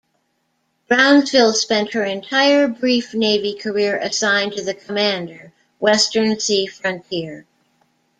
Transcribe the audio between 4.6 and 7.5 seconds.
the Commander, Western Sea Frontier.